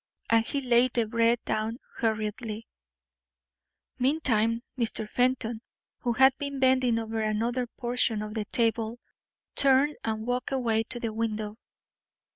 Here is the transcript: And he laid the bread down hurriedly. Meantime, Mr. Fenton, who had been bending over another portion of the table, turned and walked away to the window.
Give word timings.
And 0.31 0.43
he 0.43 0.61
laid 0.61 0.93
the 0.93 1.05
bread 1.05 1.45
down 1.45 1.77
hurriedly. 1.97 2.67
Meantime, 3.99 4.63
Mr. 4.75 5.07
Fenton, 5.07 5.61
who 5.99 6.13
had 6.13 6.35
been 6.39 6.57
bending 6.59 6.97
over 6.97 7.21
another 7.21 7.67
portion 7.67 8.23
of 8.23 8.33
the 8.33 8.45
table, 8.45 8.97
turned 9.53 9.97
and 10.03 10.25
walked 10.25 10.51
away 10.51 10.81
to 10.85 10.99
the 10.99 11.13
window. 11.13 11.59